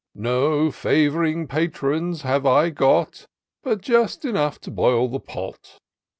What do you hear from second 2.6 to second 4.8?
got. But just enough to